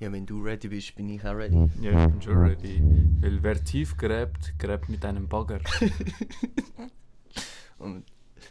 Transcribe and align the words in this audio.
Ja, 0.00 0.12
wenn 0.12 0.26
du 0.26 0.40
ready 0.42 0.68
bist, 0.68 0.94
bin 0.94 1.08
ich 1.08 1.24
auch 1.24 1.34
ready. 1.34 1.68
Ja, 1.80 2.04
ich 2.04 2.10
bin 2.12 2.22
schon 2.22 2.36
ready. 2.38 2.80
Weil 3.20 3.42
wer 3.42 3.62
tief 3.64 3.96
gräbt, 3.96 4.56
gräbt 4.58 4.88
mit 4.88 5.04
einem 5.04 5.28
Bagger. 5.28 5.60
Und 7.78 8.04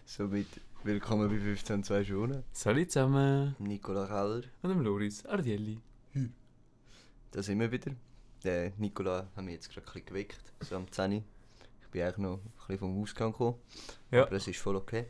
somit 0.06 0.48
willkommen 0.84 1.30
bei 1.30 1.40
15 1.40 1.84
2 1.84 2.04
Stunden. 2.04 2.44
Salut 2.52 2.92
zusammen. 2.92 3.56
Nicola 3.60 4.08
Keller, 4.08 4.42
Und 4.62 4.70
dem 4.70 4.82
Loris 4.82 5.26
Ardielli. 5.26 5.80
da 7.32 7.42
sind 7.42 7.60
wir 7.62 7.72
wieder. 7.72 7.92
Der 8.44 8.74
Nicola 8.78 9.30
hat 9.36 9.44
mich 9.46 9.54
jetzt 9.56 9.70
gerade 9.70 9.88
ein 9.88 9.94
bisschen 9.94 10.06
geweckt, 10.06 10.54
so 10.62 10.76
am 10.76 10.92
10 10.92 11.14
Uhr. 11.14 11.24
Ich 11.82 11.88
bin 11.88 12.02
eigentlich 12.02 12.18
noch 12.18 12.40
ein 12.40 12.42
bisschen 12.58 12.80
vom 12.80 13.02
Ausgang 13.02 13.32
gekommen. 13.32 13.56
Ja. 14.12 14.24
Aber 14.24 14.34
es 14.34 14.48
ist 14.48 14.60
voll 14.60 14.76
okay. 14.76 15.06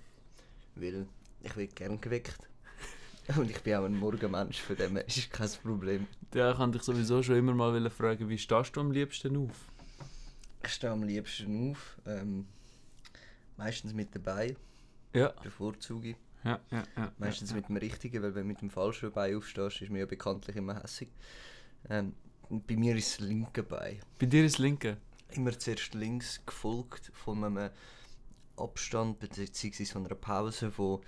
Weil 0.75 1.07
ich 1.41 1.55
werde 1.55 1.73
gern 1.73 1.99
geweckt. 1.99 2.47
Und 3.35 3.49
ich 3.49 3.61
bin 3.61 3.75
auch 3.75 3.83
ein 3.83 3.97
Morgenmensch, 3.97 4.61
von 4.61 4.75
dem 4.77 4.97
ist 4.97 5.29
kein 5.31 5.49
Problem. 5.61 6.07
Ja, 6.33 6.51
ich 6.51 6.59
wollte 6.59 6.73
dich 6.73 6.83
sowieso 6.83 7.21
schon 7.21 7.35
immer 7.35 7.53
mal 7.53 7.89
fragen, 7.89 8.29
wie 8.29 8.37
stehst 8.37 8.75
du 8.75 8.79
am 8.79 8.91
liebsten 8.91 9.35
auf? 9.35 9.65
Ich 10.63 10.73
stehe 10.73 10.91
am 10.93 11.03
liebsten 11.03 11.71
auf. 11.71 11.97
Ähm, 12.05 12.45
meistens 13.57 13.93
mit 13.93 14.15
dabei, 14.15 14.55
Ja. 15.13 15.33
bevorzuge 15.43 16.09
ich. 16.11 16.15
Ja, 16.43 16.59
ja, 16.71 16.83
ja. 16.95 17.11
Meistens 17.17 17.49
ja. 17.49 17.57
mit 17.57 17.67
dem 17.67 17.77
richtigen, 17.77 18.23
weil 18.23 18.33
wenn 18.33 18.43
du 18.43 18.47
mit 18.47 18.61
dem 18.61 18.69
falschen 18.69 19.11
Bein 19.11 19.35
aufstehst, 19.35 19.81
ist 19.81 19.91
mir 19.91 19.99
ja 19.99 20.05
bekanntlich 20.05 20.55
immer 20.55 20.81
hässig. 20.81 21.09
Ähm, 21.89 22.13
bei 22.49 22.77
mir 22.77 22.95
ist 22.95 23.19
das 23.19 23.27
linke 23.27 23.63
Bein. 23.63 23.99
Bei 24.19 24.25
dir 24.25 24.45
ist 24.45 24.57
linke. 24.57 24.97
Immer 25.31 25.57
zuerst 25.59 25.93
links, 25.93 26.39
gefolgt 26.45 27.11
von 27.13 27.43
einem 27.43 27.71
Abstand 28.55 29.19
bzw. 29.19 29.85
von 29.85 30.05
einer 30.05 30.15
Pause 30.15 30.71
von 30.71 31.01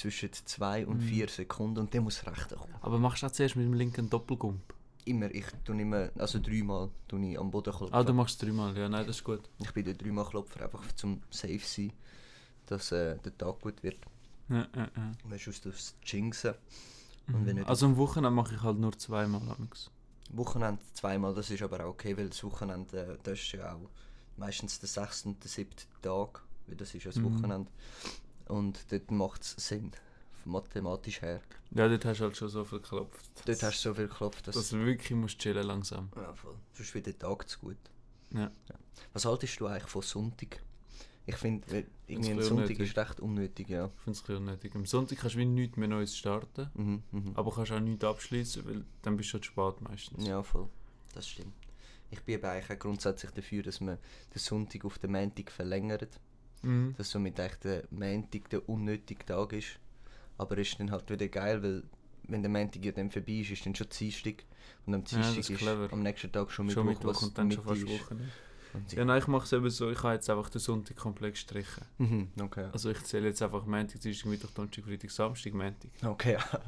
zwischen 0.00 0.30
2 0.32 0.86
und 0.86 0.98
Mhm. 0.98 1.00
4 1.08 1.28
Sekunden 1.28 1.78
und 1.80 1.92
der 1.94 2.00
muss 2.00 2.26
rechter 2.26 2.56
kommen. 2.56 2.74
Aber 2.80 2.98
machst 2.98 3.22
du 3.22 3.26
auch 3.26 3.30
zuerst 3.32 3.56
mit 3.56 3.66
dem 3.66 3.74
linken 3.74 4.08
Doppelgump? 4.10 4.74
Immer, 5.04 5.30
ich 5.34 5.46
tue 5.64 5.80
immer, 5.80 6.10
also 6.18 6.38
dreimal 6.40 6.90
tue 7.08 7.24
ich 7.30 7.38
am 7.38 7.50
Boden 7.50 7.72
klopfen. 7.72 7.94
Ah, 7.94 8.02
du 8.04 8.12
machst 8.12 8.42
dreimal. 8.42 8.76
Ja, 8.76 8.88
nein, 8.88 9.06
das 9.06 9.16
ist 9.16 9.24
gut. 9.24 9.42
Ich 9.58 9.72
bin 9.72 9.84
der 9.84 9.94
dreimal 9.94 10.24
Klopfer, 10.26 10.62
einfach 10.64 10.84
zum 10.94 11.22
safe 11.30 11.60
sein, 11.64 11.92
dass 12.66 12.92
äh, 12.92 13.16
der 13.18 13.36
Tag 13.36 13.60
gut 13.60 13.82
wird. 13.82 13.96
Ja, 14.48 14.66
ja, 14.76 14.88
ja. 14.96 15.12
Weil 15.24 15.38
sonst 15.38 15.64
das 15.64 15.94
Jinxen. 16.04 16.54
Mhm. 17.26 17.64
Also 17.66 17.86
am 17.86 17.96
Wochenende 17.96 18.30
mache 18.30 18.54
ich 18.54 18.62
halt 18.62 18.78
nur 18.78 18.96
zweimal. 18.98 19.42
amigs. 19.56 19.90
Wochenende 20.32 20.82
zweimal, 20.94 21.34
das 21.34 21.50
ist 21.50 21.62
aber 21.62 21.84
auch 21.84 21.90
okay, 21.90 22.16
weil 22.16 22.28
das 22.28 22.42
Wochenende, 22.44 22.98
äh, 23.14 23.18
das 23.22 23.38
ist 23.40 23.52
ja 23.52 23.74
auch 23.74 23.88
meistens 24.36 24.78
der 24.80 24.88
sechste 24.88 25.28
und 25.28 25.42
der 25.42 25.50
siebte 25.50 25.84
Tag, 26.02 26.42
weil 26.66 26.76
das 26.76 26.94
ist 26.94 27.04
ja 27.04 27.10
das 27.10 27.20
Mhm. 27.20 27.24
Wochenende. 27.36 27.70
Und 28.50 28.90
dort 28.90 29.10
macht 29.10 29.42
es 29.42 29.54
Sinn, 29.56 29.92
mathematisch 30.44 31.22
her. 31.22 31.40
Ja, 31.72 31.88
dort 31.88 32.04
hast 32.04 32.20
du 32.20 32.24
halt 32.24 32.36
schon 32.36 32.48
so 32.48 32.64
viel 32.64 32.80
geklopft. 32.80 33.30
Dort 33.44 33.62
hast 33.62 33.84
du 33.84 33.90
so 33.90 33.94
viel 33.94 34.08
geklopft, 34.08 34.46
dass... 34.48 34.56
Dass 34.56 34.70
du 34.70 34.84
wirklich 34.84 35.12
musst 35.12 35.38
chillen 35.38 35.66
langsam. 35.66 36.10
ja, 36.16 36.32
voll. 36.34 36.56
Sonst 36.72 36.94
wird 36.94 37.06
der 37.06 37.18
Tag 37.18 37.48
zu 37.48 37.58
gut. 37.60 37.76
Ja. 38.32 38.50
Was 39.12 39.24
haltest 39.24 39.58
du 39.60 39.66
eigentlich 39.66 39.88
von 39.88 40.02
Sonntag? 40.02 40.60
Ich 41.26 41.36
finde, 41.36 41.78
äh, 41.78 41.84
irgendwie 42.06 42.30
ein 42.30 42.42
Sonntag 42.42 42.64
unnötig. 42.64 42.80
ist 42.80 42.96
recht 42.96 43.20
unnötig, 43.20 43.68
ja. 43.68 43.86
Ich 43.86 44.02
finde 44.02 44.18
es 44.18 44.28
ein 44.28 44.36
unnötig. 44.36 44.74
Am 44.74 44.86
Sonntag 44.86 45.18
kannst 45.18 45.36
du 45.36 45.38
wie 45.38 45.44
nichts 45.44 45.76
mehr 45.76 45.88
Neues 45.88 46.16
starten. 46.16 46.70
Mhm, 46.74 47.02
mhm. 47.12 47.32
Aber 47.34 47.52
kannst 47.52 47.72
auch 47.72 47.80
nichts 47.80 48.04
abschließen, 48.04 48.66
weil 48.66 48.84
dann 49.02 49.16
bist 49.16 49.28
du 49.28 49.30
schon 49.32 49.42
spät 49.44 49.80
meistens. 49.80 50.26
Ja, 50.26 50.42
voll. 50.42 50.68
Das 51.14 51.28
stimmt. 51.28 51.54
Ich 52.10 52.20
bin 52.22 52.36
aber 52.36 52.50
eigentlich 52.50 52.76
auch 52.76 52.80
grundsätzlich 52.80 53.30
dafür, 53.30 53.62
dass 53.62 53.80
man 53.80 53.98
den 54.34 54.38
Sonntag 54.38 54.84
auf 54.84 54.98
den 54.98 55.12
Montag 55.12 55.52
verlängert. 55.52 56.18
Mhm. 56.62 56.94
dass 56.96 57.10
somit 57.10 57.38
eigentlich 57.40 57.58
der 57.60 57.84
Montag 57.90 58.50
der 58.50 58.68
unnötige 58.68 59.24
Tag 59.24 59.52
ist. 59.52 59.78
Aber 60.38 60.58
es 60.58 60.68
ist 60.68 60.80
dann 60.80 60.90
halt 60.90 61.08
wieder 61.10 61.28
geil, 61.28 61.62
weil 61.62 61.82
wenn 62.24 62.42
der 62.42 62.50
Montag 62.50 62.84
ja 62.84 62.92
dann 62.92 63.10
vorbei 63.10 63.32
ist, 63.32 63.50
ist 63.50 63.66
dann 63.66 63.74
schon 63.74 63.88
Dienstag. 63.88 64.44
Und 64.86 64.94
am 64.94 65.00
Ja, 65.00 65.06
Dienstag 65.22 65.36
das 65.36 65.50
ist 65.50 65.62
ist 65.62 65.92
am 65.92 66.02
nächsten 66.02 66.32
Tag 66.32 66.50
schon 66.50 66.66
Mittwoch, 66.66 66.80
Schon 66.82 66.86
Mittwoch 66.86 67.08
was 67.14 67.22
und 67.22 67.38
dann 67.38 67.50
schon 67.50 67.64
fast 67.64 67.80
Mitte 67.82 67.92
ist. 67.94 68.00
Woche. 68.10 68.16
Und 68.72 68.92
Ja, 68.92 69.04
nein, 69.04 69.18
ich 69.18 69.26
mache 69.26 69.44
es 69.44 69.52
eben 69.52 69.68
so, 69.68 69.90
ich 69.90 70.00
habe 70.02 70.14
jetzt 70.14 70.30
einfach 70.30 70.48
den 70.48 70.60
Sonntag 70.60 70.96
komplett 70.96 71.34
gestrichen. 71.34 71.84
Mhm, 71.98 72.28
okay. 72.40 72.68
Also 72.72 72.90
ich 72.90 73.02
zähle 73.02 73.26
jetzt 73.28 73.42
einfach 73.42 73.66
Montag, 73.66 74.00
Dienstag, 74.00 74.26
Mittwoch, 74.28 74.50
Donnerstag, 74.52 74.84
Freitag, 74.84 75.10
Samstag, 75.10 75.54
Montag. 75.54 75.90
Okay, 76.04 76.34
ja. 76.34 76.60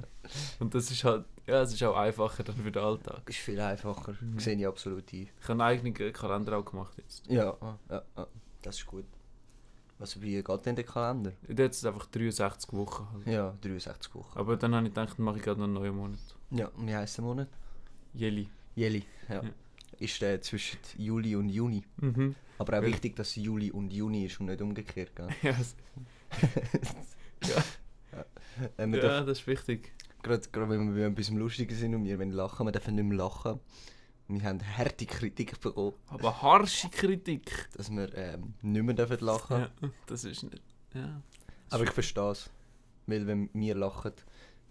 Und 0.58 0.74
das 0.74 0.90
ist 0.90 1.04
halt, 1.04 1.24
ja, 1.46 1.62
es 1.62 1.72
ist 1.72 1.82
auch 1.84 1.96
einfacher 1.96 2.42
dann 2.42 2.56
für 2.56 2.72
den 2.72 2.82
Alltag. 2.82 3.22
ist 3.28 3.38
viel 3.38 3.60
einfacher. 3.60 4.16
Mhm. 4.20 4.38
Sehe 4.40 4.56
ich 4.56 4.66
absolut 4.66 5.12
ein. 5.12 5.20
Ich 5.40 5.42
habe 5.44 5.52
einen 5.52 5.60
eigenen 5.60 6.12
Kalender 6.12 6.58
auch 6.58 6.64
gemacht 6.64 6.94
jetzt. 6.98 7.24
Ja, 7.28 7.56
ah, 7.60 7.78
ja, 7.88 8.02
ja, 8.16 8.26
das 8.62 8.78
ist 8.78 8.86
gut. 8.86 9.04
Was, 10.02 10.20
wie 10.20 10.42
geht 10.42 10.66
denn 10.66 10.74
der 10.74 10.84
Kalender? 10.84 11.30
Ist 11.46 11.76
es 11.76 11.84
einfach 11.84 12.06
63 12.06 12.72
Wochen. 12.72 13.06
Halt. 13.12 13.26
Ja, 13.28 13.54
63 13.60 14.12
Wochen. 14.16 14.36
Aber 14.36 14.56
dann 14.56 14.74
habe 14.74 14.88
ich 14.88 14.92
gedacht, 14.92 15.16
dann 15.16 15.24
mache 15.24 15.36
ich 15.36 15.44
gerade 15.44 15.60
noch 15.60 15.66
einen 15.66 15.74
neuen 15.74 15.94
Monat. 15.96 16.18
Ja, 16.50 16.66
und 16.76 16.88
wie 16.88 16.96
heisst 16.96 17.18
der 17.18 17.24
Monat? 17.24 17.46
Jeli. 18.12 18.48
Juli. 18.74 19.04
Ja. 19.28 19.44
Ja. 19.44 19.50
Ist 20.00 20.20
der 20.20 20.42
zwischen 20.42 20.80
Juli 20.98 21.36
und 21.36 21.50
Juni. 21.50 21.84
Mhm. 21.98 22.34
Aber 22.58 22.78
auch 22.78 22.82
Ja. 22.82 22.88
wichtig, 22.88 23.14
dass 23.14 23.36
Juli 23.36 23.70
und 23.70 23.92
Juni 23.92 24.24
ist 24.26 24.40
und 24.40 24.46
nicht 24.46 24.60
umgekehrt. 24.60 25.14
Gell? 25.14 25.28
Ja, 25.42 25.50
es- 25.60 25.76
Äh, 28.76 28.86
ja, 28.96 29.20
das 29.22 29.38
ist 29.40 29.46
wichtig. 29.46 29.92
Gerade, 30.22 30.42
gerade 30.52 30.70
wenn 30.70 30.94
wir 30.94 31.06
bei 31.08 31.12
etwas 31.12 31.30
Lustiges 31.30 31.78
sind 31.78 31.94
und 31.94 32.04
wir 32.04 32.18
wollen 32.18 32.30
lachen, 32.32 32.66
wir 32.66 32.72
dürfen 32.72 32.94
nicht 32.96 33.04
mehr 33.04 33.16
lachen. 33.18 33.60
Wir 34.40 34.48
haben 34.48 34.60
harte 34.76 35.06
Kritik 35.06 35.60
bekommen, 35.60 35.94
Aber 36.08 36.42
harsche 36.42 36.88
Kritik. 36.88 37.68
dass 37.76 37.90
wir 37.90 38.14
ähm, 38.16 38.54
nicht 38.62 38.82
mehr 38.82 38.94
dürfen 38.94 39.18
lachen 39.20 39.60
Ja, 39.60 39.70
das 40.06 40.24
ist 40.24 40.42
nicht. 40.44 40.62
Ja. 40.94 41.22
Aber 41.70 41.84
ich 41.84 41.90
verstehe 41.90 42.30
es. 42.30 42.50
Weil 43.06 43.26
wenn 43.26 43.50
wir 43.52 43.74
lachen, 43.74 44.12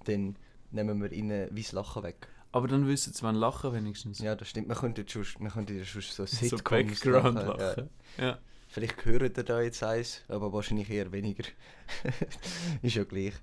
dann 0.05 0.37
nehmen 0.71 1.01
wir 1.01 1.11
ihnen 1.11 1.49
wie 1.51 1.61
das 1.61 1.71
Lachen 1.71 2.03
weg. 2.03 2.27
Aber 2.51 2.67
dann 2.67 2.87
wissen 2.87 3.13
sie, 3.13 3.23
wann 3.23 3.35
lachen 3.35 3.73
wenigstens. 3.73 4.19
Ja, 4.19 4.35
das 4.35 4.49
stimmt. 4.49 4.67
Schon, 4.67 5.25
wir 5.39 5.49
könnten 5.51 5.77
ja 5.77 5.85
schon 5.85 6.01
so 6.01 6.25
so 6.25 6.35
Sitcoms 6.35 6.99
Background 6.99 7.35
lachen, 7.35 7.59
ja. 7.59 7.67
lachen. 7.67 7.89
Ja. 8.17 8.39
Vielleicht 8.67 9.05
hören 9.05 9.31
ihr 9.35 9.43
da 9.43 9.61
jetzt 9.61 9.83
eins, 9.83 10.21
aber 10.27 10.51
wahrscheinlich 10.53 10.89
eher 10.89 11.11
weniger. 11.11 11.43
ist 12.81 12.95
ja 12.95 13.03
gleich. 13.03 13.33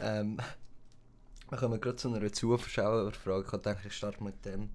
Ähm, 0.00 0.38
wir 1.48 1.58
kommen 1.58 1.80
gerade 1.80 1.96
zu 1.96 2.12
einer 2.12 2.32
Zuschauerfrage. 2.32 3.44
Ich 3.44 3.62
dachte, 3.62 3.86
ich 3.86 3.92
starte 3.94 4.22
mit 4.22 4.44
dem. 4.44 4.70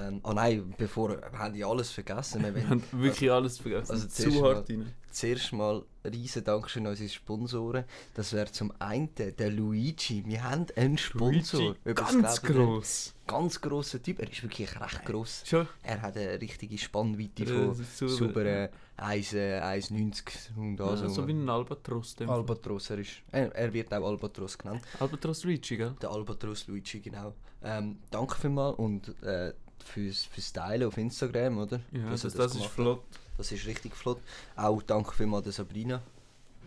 Ähm, 0.00 0.20
oh 0.22 0.32
nein, 0.32 0.74
bevor, 0.78 1.10
wir 1.10 1.38
haben 1.38 1.54
ja 1.54 1.66
alles 1.68 1.90
vergessen. 1.90 2.42
Wir 2.42 2.54
Wir 2.54 2.68
haben 2.68 2.82
wirklich 2.92 3.30
alles 3.30 3.58
vergessen. 3.58 3.92
also 3.92 4.06
zuerst 4.06 4.36
zu 4.36 4.40
mal- 4.42 4.54
hart 4.56 4.70
rein. 4.70 4.92
zuerst 5.10 5.52
mal 5.52 5.82
riesen 6.04 6.44
Dankeschön 6.44 6.86
an 6.86 6.90
unsere 6.92 7.08
Sponsoren. 7.08 7.84
Das 8.14 8.32
wäre 8.32 8.50
zum 8.52 8.72
einen 8.78 9.10
der 9.16 9.50
Luigi. 9.50 10.24
Wir 10.24 10.44
haben 10.44 10.66
einen 10.76 10.96
Sponsor. 10.98 11.74
Luigi, 11.84 11.94
ganz 11.94 12.40
gross. 12.42 13.14
Ganz 13.26 13.60
grosser 13.60 14.00
Typ. 14.02 14.20
Er 14.20 14.30
ist 14.30 14.42
wirklich 14.42 14.80
recht 14.80 15.04
gross. 15.04 15.42
Schon? 15.44 15.66
Er 15.82 16.00
hat 16.00 16.16
eine 16.16 16.40
richtige 16.40 16.78
Spannweite 16.78 17.44
Ja, 17.44 17.54
von 17.72 17.74
super. 17.74 18.08
sauberen 18.12 18.68
1, 18.96 19.32
äh, 19.34 19.60
1,90 19.60 20.22
und 20.56 20.78
Ja, 20.78 20.86
also. 20.86 21.08
so 21.08 21.26
wie 21.26 21.32
ein 21.32 21.48
Albatros. 21.48 22.16
Albatros, 22.26 22.90
er, 22.90 22.98
ist, 22.98 23.10
er, 23.32 23.54
er 23.54 23.72
wird 23.72 23.92
auch 23.92 24.06
Albatros 24.06 24.56
genannt. 24.56 24.82
Albatros 25.00 25.44
Luigi, 25.44 25.76
gell? 25.76 25.94
Der 26.00 26.10
Albatros 26.10 26.66
Luigi, 26.68 27.00
genau. 27.00 27.34
Ähm, 27.62 27.98
danke 28.10 28.36
vielmals 28.36 28.78
und 28.78 29.08
äh, 29.22 29.52
fürs, 29.88 30.24
fürs 30.24 30.52
Teilen 30.52 30.86
auf 30.88 30.96
Instagram, 30.96 31.58
oder? 31.58 31.80
Ja, 31.92 32.10
das, 32.10 32.24
er 32.24 32.30
das, 32.30 32.54
ist 32.54 32.62
hat. 32.62 32.70
flott. 32.70 33.02
Das 33.36 33.52
ist 33.52 33.66
richtig 33.66 33.94
flott. 33.94 34.20
Auch 34.56 34.82
danke 34.82 35.12
vielmals 35.14 35.44
der 35.44 35.52
Sabrina. 35.52 36.02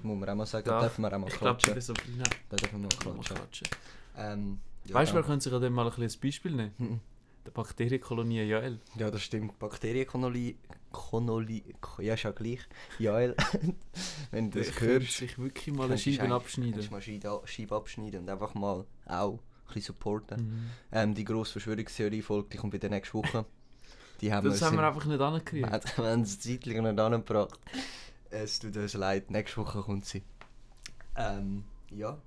Muss 0.03 0.19
man 0.19 0.29
auch 0.29 0.35
mal 0.35 0.45
sagen. 0.45 0.65
Da- 0.67 0.81
Dürfen 0.81 1.01
wir 1.03 1.13
auch 1.13 1.19
mal 1.19 1.27
Ich 1.27 1.33
glaube, 1.37 1.57
klatschen. 1.57 1.75
das 1.75 1.77
ist 1.77 1.87
Sabrina. 1.87 2.23
Da 2.49 2.55
dürfen 2.57 2.81
wir 2.81 2.89
mal 2.89 2.89
klatschen. 2.89 3.35
klatschen. 3.35 3.67
Ähm, 4.17 4.59
ja, 4.85 4.95
Weißt 4.95 5.11
du, 5.11 5.15
danke. 5.15 5.27
könnte 5.29 5.43
sich 5.43 5.53
an 5.53 5.61
dem 5.61 5.73
mal 5.73 5.87
ein 5.87 6.01
ein 6.01 6.11
Beispiel 6.21 6.51
nehmen? 6.51 6.73
Mhm. 6.77 6.99
Der 7.45 7.51
Bakterienkolonie 7.51 8.43
Jael. 8.43 8.79
Ja, 8.97 9.09
das 9.11 9.23
stimmt. 9.23 9.57
Bakterienkolonie. 9.59 10.57
Konoli, 10.91 11.63
ja, 11.99 12.15
ist 12.15 12.23
ja 12.23 12.31
gleich. 12.31 12.59
Jael. 12.99 13.35
Wenn 14.31 14.51
du 14.51 14.59
das 14.59 14.79
hörst. 14.81 15.17
sich 15.17 15.37
wirklich 15.39 15.73
mal 15.73 15.85
eine 15.85 15.97
Scheibe 15.97 16.33
abschneiden. 16.33 16.73
könntest 16.73 16.89
du 16.89 16.93
mal 16.93 17.41
Scheibe, 17.45 17.75
abschneiden 17.75 18.21
und 18.21 18.29
einfach 18.29 18.53
mal 18.53 18.85
auch 19.05 19.39
bisschen 19.73 19.95
supporten. 19.95 20.41
Mhm. 20.41 20.69
Ähm, 20.91 21.15
die 21.15 21.23
grosse 21.23 21.53
Verschwörungstheorie-Folge, 21.53 22.49
die 22.49 22.57
kommt 22.57 22.73
wieder 22.73 22.89
nächste 22.89 23.13
Woche. 23.15 23.45
Die 24.21 24.31
haben 24.31 24.47
Das 24.47 24.59
wir 24.59 24.67
haben 24.67 24.77
wir 24.77 24.87
einfach 24.87 25.05
nicht 25.05 25.19
angekriegt. 25.19 25.71
wir 25.97 26.05
haben 26.05 26.21
es 26.21 26.39
zeitlich 26.39 26.79
nicht 26.79 26.99
angebracht. 26.99 27.59
Es 28.29 28.59
tut 28.59 28.77
uns 28.77 28.93
leid, 28.93 29.31
nächste 29.31 29.57
Woche 29.57 29.81
kommt 29.81 30.05
sie. 30.05 30.23
Ähm, 31.17 31.63
ja, 31.89 32.17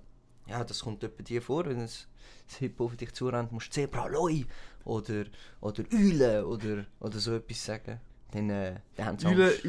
Ja, 0.49 0.63
das 0.63 0.81
kommt 0.81 1.03
etwa 1.03 1.23
dir 1.25 1.43
vor, 1.43 1.67
wenn 1.67 1.81
es 1.81 2.07
das 2.47 2.59
Hippo 2.59 2.85
auf 2.85 2.97
dich 2.97 3.13
zurennt, 3.13 3.51
musst 3.51 3.69
du 3.69 3.73
Zebra 3.73 4.07
Loi 4.07 4.45
oder, 4.85 5.25
oder 5.61 5.85
Eule 5.93 6.47
oder, 6.47 6.87
oder 7.01 7.19
so 7.19 7.35
etwas 7.35 7.65
sagen. 7.65 8.01
Dann, 8.33 8.51
äh, 8.51 8.75
dann 8.97 9.07
haben 9.07 9.19
sie 9.19 9.27
Eule, 9.27 9.47
Angst. 9.47 9.65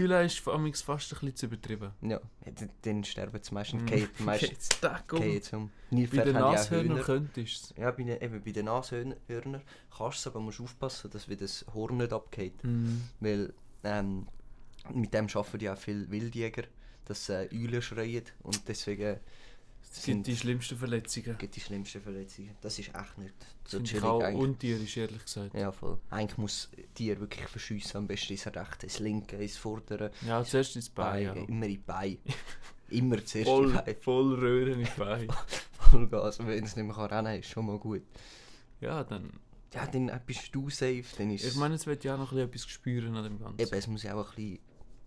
Eule 0.48 0.70
ist 0.70 0.84
fast 0.84 1.14
ein 1.14 1.20
bisschen 1.20 1.36
zu 1.36 1.46
übertrieben. 1.46 1.92
Ja, 2.02 2.20
dann, 2.44 2.70
dann 2.82 3.04
sterben 3.04 3.40
sie 3.42 3.54
meistens. 3.54 3.84
Mm. 3.84 3.86
Gehen 3.86 4.10
meistens 4.20 4.70
um. 5.12 5.22
geht's 5.22 5.54
um. 5.54 5.70
Bei 5.92 6.06
den 6.06 6.34
Nashörnern 6.34 7.02
könntest 7.02 7.74
du 7.78 7.82
Ja, 7.82 7.92
bei 7.92 8.04
den, 8.04 8.20
eben 8.20 8.44
bei 8.44 8.52
den 8.52 8.66
Nashörnern 8.66 9.16
kannst 9.28 9.62
du 10.00 10.08
es, 10.08 10.28
aber 10.28 10.40
musst 10.40 10.60
aufpassen, 10.60 11.12
dass 11.12 11.30
wieder 11.30 11.42
das 11.42 11.66
Horn 11.74 11.98
nicht 11.98 12.12
abgeht. 12.12 12.64
Mhm. 12.64 13.04
Weil 13.20 13.54
ähm, 13.84 14.28
mit 14.94 15.14
dem 15.14 15.28
arbeiten 15.28 15.64
ja 15.64 15.74
auch 15.74 15.78
viele 15.78 16.10
Wildjäger, 16.10 16.64
dass 17.06 17.30
äh, 17.30 17.48
Eulen 17.54 17.82
schreien 17.82 18.24
und 18.44 18.68
deswegen 18.68 19.20
Es 19.98 20.06
gibt 20.06 20.28
die 20.28 20.36
schlimmsten 20.38 20.78
Verletzungen. 20.78 21.38
gibt 21.38 21.56
die 21.56 21.60
schlimmsten 21.60 22.02
Verletzungen. 22.02 22.52
Das 22.62 22.78
ist 22.80 22.90
echt 22.94 23.18
nicht 23.18 23.34
so 23.66 23.82
chillig 23.82 24.04
eigentlich. 24.04 24.36
untierisch, 24.42 24.98
ehrlich 24.98 25.24
gesagt. 25.24 25.54
Ja, 25.54 25.72
voll. 25.72 26.00
Eigentlich 26.10 26.38
muss 26.38 26.70
Tier 26.94 27.20
wirklich 27.20 27.48
verschiessen, 27.48 27.98
am 27.98 28.08
besten 28.08 28.34
ins 28.34 28.46
rechte, 28.48 28.86
ins 28.86 29.00
linke, 29.00 29.38
ins 29.38 29.58
vordere 29.58 30.12
Ja, 30.26 30.44
zuerst 30.44 30.76
ins 30.76 30.90
Bein. 30.90 31.26
Bein, 31.26 31.38
Ja. 31.38 31.44
immer 31.48 31.66
in 31.66 31.72
die 31.72 31.78
Beine. 31.78 32.18
immer 32.90 33.26
zuerst 33.26 33.48
Voll, 33.50 33.66
in 33.66 33.72
die 33.72 33.78
Beine. 33.78 33.96
voll 34.02 34.34
Röhren 34.36 34.80
im 34.82 34.88
Bein. 34.98 35.28
Vollgas, 35.80 36.40
wenn 36.40 36.64
es 36.64 36.76
nicht 36.76 36.86
mehr 36.86 36.96
kann 36.96 37.06
rennen 37.06 37.26
kann, 37.26 37.40
ist 37.40 37.50
schon 37.50 37.66
mal 37.66 37.78
gut. 37.80 38.04
Ja, 38.82 39.04
dann. 39.04 39.32
Ja, 39.74 39.86
dann 39.86 40.10
bist 40.26 40.54
du 40.56 40.70
safe, 40.70 41.04
dann 41.18 41.30
ist 41.32 41.44
Ich 41.46 41.56
meine, 41.56 41.76
es 41.76 41.86
wird 41.86 42.04
ja 42.04 42.16
auch 42.16 42.20
noch 42.20 42.32
ein 42.32 42.50
bisschen 42.50 42.68
etwas 42.68 42.68
spüren 42.74 43.16
an 43.16 43.24
dem 43.26 43.38
Ganzen. 43.40 43.60
Eben, 43.60 43.74
es 43.74 43.88
muss 43.88 44.04
ja 44.04 44.16
auch 44.16 44.30
ein 44.30 44.36
bisschen... 44.36 44.60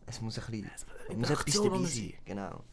Es 0.06 0.20
muss 0.20 0.38
ein 0.38 0.44
bisschen... 0.50 0.70
Es 1.08 1.16
muss 1.16 1.30
etwas 1.30 1.54
dabei 1.54 1.84
sein. 1.84 2.12
Genau. 2.26 2.64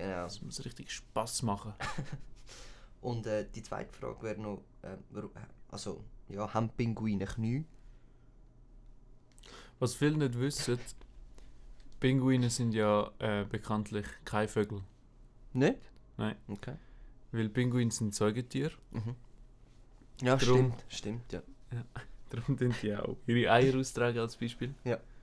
Genau. 0.00 0.24
Es 0.26 0.40
muss 0.42 0.64
richtig 0.64 0.90
Spaß 0.92 1.42
machen. 1.42 1.74
Und 3.02 3.26
äh, 3.26 3.46
die 3.54 3.62
zweite 3.62 3.92
Frage 3.92 4.22
wäre 4.22 4.40
noch, 4.40 4.62
äh, 4.82 4.92
äh, 5.18 5.28
also, 5.70 6.04
ja, 6.28 6.52
haben 6.52 6.68
Pinguine 6.70 7.24
Knie? 7.26 7.64
Was 9.78 9.94
viele 9.94 10.16
nicht 10.18 10.38
wissen, 10.38 10.78
Pinguine 11.98 12.50
sind 12.50 12.72
ja 12.72 13.10
äh, 13.18 13.44
bekanntlich 13.44 14.06
keine 14.24 14.48
Vögel. 14.48 14.82
Nicht? 15.52 15.78
Nein. 16.16 16.36
Okay. 16.48 16.74
Weil 17.32 17.48
Pinguine 17.48 17.90
sind 17.90 18.14
Säugetiere. 18.14 18.72
Mhm. 18.90 19.14
Ja, 20.22 20.36
Drum- 20.36 20.42
stimmt, 20.42 20.84
stimmt, 20.88 21.32
ja. 21.32 21.42
Darum 22.30 22.56
tun 22.56 22.74
die 22.82 22.94
auch 22.94 23.16
ihre 23.26 23.50
Eier 23.50 23.78
austragen 23.78 24.18
als 24.18 24.36
Beispiel. 24.36 24.74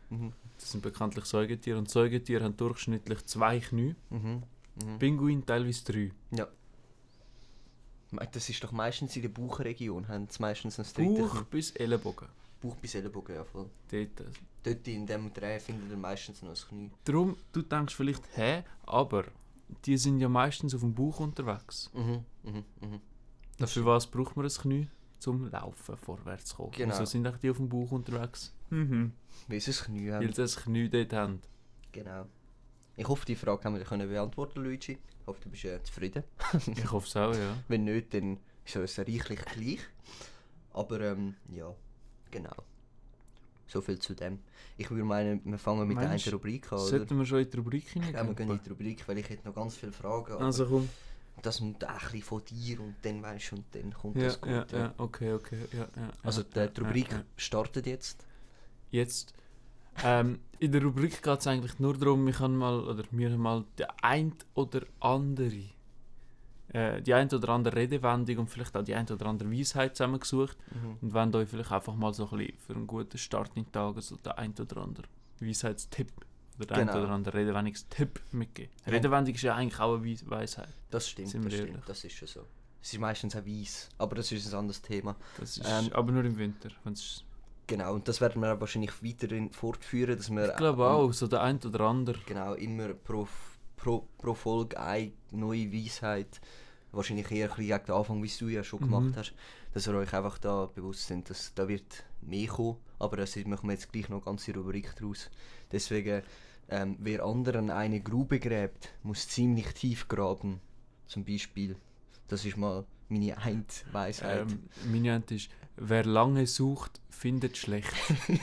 Mhm. 0.10 0.34
Das 0.58 0.72
sind 0.72 0.82
bekanntlich 0.82 1.26
Säugetiere. 1.26 1.78
Und 1.78 1.90
Säugetiere 1.90 2.44
haben 2.44 2.58
durchschnittlich 2.58 3.26
zwei 3.26 3.60
Knie. 3.60 3.96
Mhm. 4.10 4.44
Mhm. 4.84 5.00
Pinguine 5.00 5.46
teilweise 5.46 5.84
drei. 5.86 6.12
Me- 8.12 8.28
Das 8.32 8.50
ist 8.50 8.64
doch 8.64 8.72
meistens 8.72 9.16
in 9.16 9.22
der 9.24 9.30
Bauchregion, 9.30 10.08
haben 10.08 10.28
sie 10.30 10.42
meistens 10.42 10.80
ein 10.80 10.86
drittes 10.86 11.30
Bauch 11.34 11.44
bis 11.44 11.72
Ellenbogen. 11.72 12.28
Bauch 12.62 12.76
bis 12.78 12.96
Ellenbogen, 12.96 13.36
ja 13.36 13.44
voll. 13.44 13.70
Dort. 13.92 14.20
äh, 14.22 14.24
Dort 14.64 14.88
in 14.88 15.06
dem 15.06 15.34
Dreh 15.34 15.60
findet 15.60 15.90
ihr 15.90 15.98
meistens 15.98 16.42
noch 16.42 16.50
ein 16.52 16.68
Knie. 16.70 16.92
Darum, 17.06 17.38
du 17.54 17.62
denkst 17.62 17.96
vielleicht, 17.96 18.24
hä, 18.36 18.64
aber 18.86 19.26
die 19.86 19.98
sind 19.98 20.20
ja 20.20 20.30
meistens 20.30 20.74
auf 20.74 20.82
dem 20.82 20.94
Bauch 20.94 21.20
unterwegs. 21.20 21.90
Mhm. 21.94 22.24
Mhm. 22.44 22.64
Mhm. 22.82 23.02
Das 23.58 23.74
Für 23.74 23.86
was 23.86 24.08
braucht 24.08 24.36
man 24.36 24.46
ein 24.46 24.52
Knie? 24.52 24.88
Zum 25.20 25.50
Laufen, 25.50 25.98
vorwärts 25.98 26.46
zu 26.46 26.56
kommen. 26.58 26.72
Genau. 26.72 26.94
Wieso 26.94 27.06
sind 27.06 27.28
auch 27.28 27.38
die 27.38 27.50
auf 27.50 27.58
dem 27.58 27.68
Bauch 27.70 27.92
unterwegs? 27.92 28.54
Mhm. 28.70 29.14
Weil 29.48 29.60
sie 29.60 29.72
ein 29.72 29.78
Knie 29.78 30.08
Weil 30.12 30.14
haben. 30.16 30.28
sie 30.28 30.42
das 30.42 30.56
Knie 30.58 30.90
dort 30.90 31.14
haben. 31.14 31.42
Genau. 31.92 32.26
Ich 32.98 33.08
hoffe, 33.08 33.26
die 33.26 33.36
Frage 33.36 33.64
haben 33.64 33.78
wir 33.78 33.84
können 33.86 34.10
beantworten, 34.10 34.62
Luigi. 34.64 34.94
Ich 34.94 35.28
hoffe, 35.28 35.40
du 35.44 35.50
bist 35.50 35.66
äh, 35.66 35.82
zufrieden. 35.84 36.24
Ich 36.76 36.92
hoffe 36.92 37.08
es 37.08 37.16
auch, 37.16 37.34
ja. 37.34 37.56
Wenn 37.68 37.84
nicht, 37.84 38.12
dann 38.14 38.40
ist 38.66 38.76
es 38.76 38.98
reichlich 39.00 39.40
gleich. 39.46 39.80
Aber 40.74 41.00
ähm, 41.02 41.36
ja, 41.54 41.74
genau. 42.32 42.56
So 43.68 43.82
viel 43.82 44.00
zu 44.00 44.16
dem. 44.16 44.40
Ich 44.78 44.90
würde 44.90 45.04
meinen, 45.04 45.42
wir 45.46 45.58
fangen 45.60 45.88
mit 45.88 45.96
Meinst 45.96 46.26
der 46.26 46.34
einen 46.34 46.40
Rubrik 46.40 46.72
an, 46.72 46.80
oder? 46.80 46.88
Sollten 46.88 47.18
wir 47.18 47.26
schon 47.26 47.40
in 47.40 47.50
die 47.52 47.58
Rubrik 47.58 47.96
Ja, 47.96 48.26
wir 48.26 48.34
gehen 48.34 48.50
in 48.50 48.60
die 48.64 48.70
Rubrik, 48.70 49.08
weil 49.08 49.18
ich 49.20 49.30
hätte 49.30 49.48
noch 49.48 49.54
ganz 49.56 49.76
viele 49.78 49.92
Fragen. 49.92 50.34
Also 50.42 50.66
komm. 50.66 50.90
das 51.42 51.60
muss 51.60 51.76
auch 51.84 51.90
ein 51.90 51.98
bisschen 52.00 52.22
von 52.24 52.42
dir 52.46 52.80
und 52.80 52.96
dann 53.04 53.22
weißt 53.22 53.52
du, 53.52 53.56
und 53.58 53.66
dann 53.74 53.94
kommt 53.94 54.16
Ja, 54.18 54.24
das 54.24 54.42
gut. 54.42 54.52
ja, 54.52 54.66
ja, 54.72 54.94
okay, 54.98 55.34
okay. 55.34 55.60
Ja, 55.74 55.88
ja, 55.96 56.10
Also 56.24 56.42
die, 56.44 56.68
die 56.68 56.82
Rubrik 56.82 57.10
startet 57.36 57.86
jetzt. 57.86 58.26
Jetzt. 58.90 59.34
Ähm, 60.04 60.40
in 60.60 60.72
der 60.72 60.84
Rubrik 60.84 61.22
geht 61.22 61.40
es 61.40 61.48
eigentlich 61.48 61.80
nur 61.80 61.96
darum, 61.98 62.28
ich 62.28 62.40
habe 62.40 62.54
mal, 62.54 62.80
oder 62.80 63.04
wir 63.12 63.32
haben 63.32 63.42
mal 63.42 63.64
die 63.78 63.86
ein 64.02 64.34
oder 64.56 64.82
andere, 65.00 65.64
äh, 66.74 67.02
die 67.02 67.14
ein 67.14 67.32
oder 67.32 67.50
andere 67.50 67.76
Redewendung 67.76 68.38
und 68.40 68.48
vielleicht 68.50 68.76
auch 68.76 68.84
die 68.84 68.96
ein 68.96 69.08
oder 69.10 69.26
andere 69.28 69.52
Weisheit 69.52 69.96
zusammengesucht 69.96 70.58
Mhm. 70.74 70.98
und 71.02 71.14
wollen 71.14 71.36
euch 71.36 71.50
vielleicht 71.50 71.72
einfach 71.72 71.96
mal 71.96 72.14
so 72.14 72.30
ein 72.30 72.38
bisschen 72.38 72.58
für 72.60 72.74
einen 72.74 72.88
guten 72.88 73.18
Start 73.18 73.52
in 73.56 73.64
den 73.64 73.72
Tag 73.72 74.02
so 74.02 74.16
den 74.18 74.32
ein 74.34 74.54
oder 74.60 74.78
andere 74.82 75.08
Weisheitstipp 75.40 76.12
oder 76.60 76.76
den 76.76 76.88
Genau. 76.88 76.94
ein 76.98 77.04
oder 77.04 77.12
andere 77.14 77.38
Redewendungstipp 77.38 78.20
mitgeben. 78.32 78.72
Ja. 78.86 78.92
Redewendung 78.94 79.34
ist 79.36 79.42
ja 79.44 79.56
eigentlich 79.56 79.80
auch 79.80 79.96
eine 79.96 80.06
Weis 80.06 80.28
Weisheit. 80.30 80.70
Das 80.90 81.08
stimmt, 81.10 81.34
wir 81.34 81.42
das 81.42 81.54
ehrlich? 81.54 81.70
stimmt, 81.72 81.90
das 81.90 82.04
ist 82.04 82.14
schon 82.16 82.28
so. 82.28 82.42
Es 82.82 82.94
ist 82.94 83.00
meistens 83.00 83.36
auch 83.36 83.46
weiss, 83.46 83.90
aber 83.98 84.16
das 84.16 84.32
ist 84.32 84.52
ein 84.54 84.60
anderes 84.60 84.82
Thema. 84.82 85.16
Das 85.40 85.58
ist 85.58 85.68
Ähm, 85.70 85.90
aber 85.94 86.12
nur 86.12 86.24
im 86.26 86.38
Winter. 86.38 86.70
wenn's- 86.84 87.24
Genau, 87.68 87.94
und 87.96 88.08
das 88.08 88.22
werden 88.22 88.42
wir 88.42 88.60
wahrscheinlich 88.62 89.04
weiterhin 89.04 89.52
fortführen, 89.52 90.16
dass 90.18 90.30
wir 90.30 90.50
Ich 90.52 90.56
glaube 90.56 90.88
auch, 90.88 91.12
so 91.12 91.28
der 91.28 91.42
ein 91.42 91.60
oder 91.66 91.82
andere. 91.82 92.18
Genau, 92.26 92.54
immer 92.54 92.94
pro, 92.94 93.28
pro, 93.76 94.08
pro 94.18 94.34
Folge 94.34 94.80
eine 94.80 95.12
neue 95.32 95.72
Weisheit. 95.74 96.40
Wahrscheinlich 96.94 97.30
eher 97.30 97.52
ein 97.52 97.56
bisschen 97.58 97.68
gegen 97.68 97.86
den 97.86 97.96
Anfang, 97.96 98.24
wie 98.24 98.32
du 98.40 98.48
ja 98.48 98.64
schon 98.64 98.80
Mhm. 98.80 98.86
gemacht 98.86 99.18
hast. 99.18 99.34
Dass 99.74 99.86
ihr 99.88 99.94
euch 99.96 100.14
einfach 100.14 100.38
da 100.38 100.68
bewusst 100.74 101.08
sind, 101.08 101.30
dass 101.30 101.54
da 101.54 101.68
wird 101.68 102.06
mehr 102.22 102.48
kommen. 102.48 102.78
Aber 103.00 103.18
das 103.18 103.36
machen 103.36 103.68
wir 103.68 103.74
jetzt 103.74 103.92
gleich 103.92 104.08
noch 104.10 104.18
eine 104.18 104.26
ganze 104.26 104.54
Rubrik 104.56 104.96
draus. 104.96 105.30
Deswegen, 105.72 106.24
ähm, 106.70 106.96
wer 107.00 107.24
anderen 107.26 107.70
eine 107.70 108.00
Grube 108.00 108.40
gräbt, 108.40 108.90
muss 109.04 109.28
ziemlich 109.28 109.74
tief 109.74 110.08
graben. 110.08 110.62
Zum 111.06 111.26
Beispiel. 111.26 111.76
Das 112.28 112.46
ist 112.46 112.58
mal 112.58 112.86
meine 113.10 113.38
Eindweisheit. 113.38 114.52
Ähm, 114.52 114.64
meine 114.92 115.16
Ente 115.16 115.36
ist, 115.36 115.50
wer 115.78 116.04
lange 116.06 116.46
sucht, 116.48 117.00
findet 117.10 117.58
schlecht. 117.58 117.94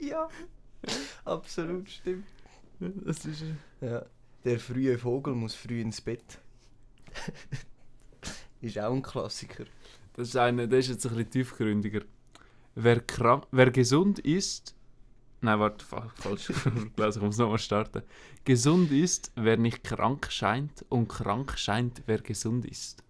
ja, 0.00 0.28
absolut 1.24 1.90
stimmt. 1.90 2.26
Das 2.80 3.24
ist 3.24 3.44
Ja. 3.80 4.04
Der 4.44 4.60
frühe 4.60 4.98
Vogel 4.98 5.34
muss 5.34 5.54
früh 5.54 5.80
ins 5.80 6.00
Bett. 6.00 6.38
ist 8.60 8.78
auch 8.78 8.92
ein 8.92 9.02
Klassiker. 9.02 9.64
Das 10.14 10.28
ist, 10.28 10.36
eine, 10.36 10.68
das 10.68 10.80
ist 10.80 10.88
jetzt 10.90 11.06
ein 11.06 11.14
bisschen 11.14 11.30
tiefgründiger. 11.30 12.02
Wer, 12.74 13.00
krank, 13.00 13.46
wer 13.52 13.70
gesund 13.70 14.18
ist. 14.18 14.73
Nein, 15.44 15.60
warte, 15.60 15.84
fa- 15.84 16.10
falsch 16.16 16.50
ich 16.96 17.20
muss 17.20 17.36
nochmal 17.36 17.58
starten. 17.58 18.02
Gesund 18.44 18.90
ist, 18.90 19.30
wer 19.36 19.58
nicht 19.58 19.84
krank 19.84 20.30
scheint, 20.30 20.84
und 20.88 21.08
krank 21.08 21.58
scheint, 21.58 22.02
wer 22.06 22.18
gesund 22.22 22.64
ist. 22.64 23.02